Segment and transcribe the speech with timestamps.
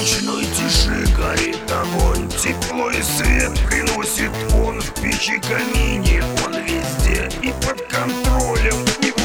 [0.00, 6.22] ночной тиши горит огонь Тепло и свет приносит он в печи камине.
[6.44, 9.20] Он везде и под контролем, и в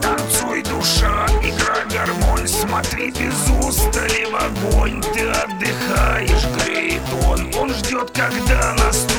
[0.00, 4.81] Танцуй, душа, игра гармонь Смотри без устали в огонь
[8.30, 9.11] когда наступит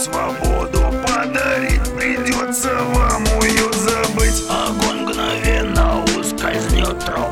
[0.00, 4.42] свободу подарит Придется вам ее забыть.
[4.48, 6.98] Огонь мгновенно ускользнет.
[7.04, 7.29] Трон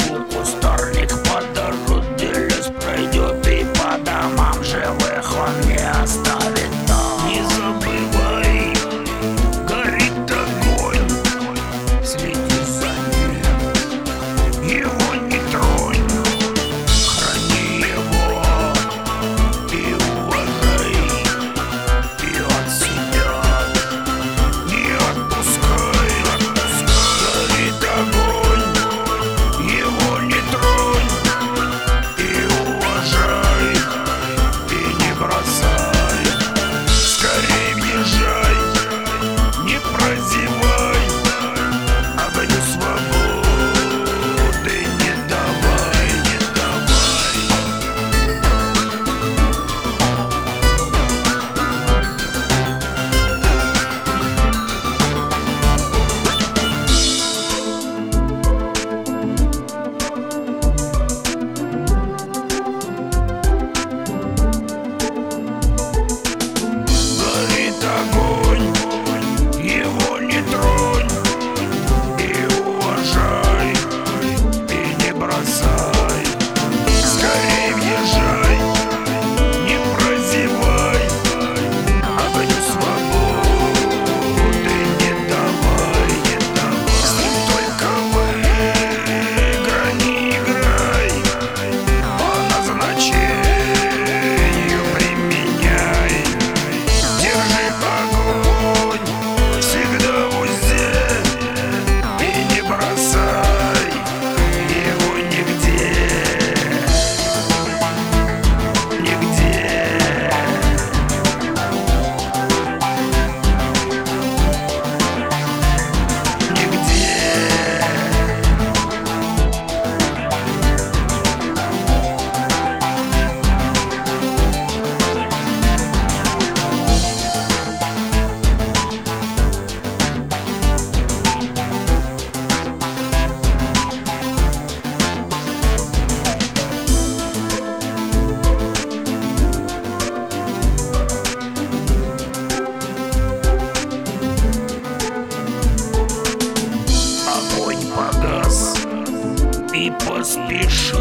[150.28, 150.94] поспеши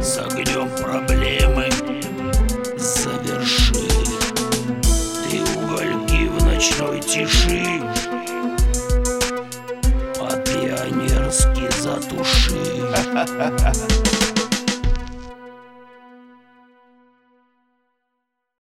[0.00, 1.68] С огнем проблемы
[2.78, 3.74] заверши
[5.28, 7.82] Ты угольки в ночной тиши
[10.18, 12.54] а По-пионерски затуши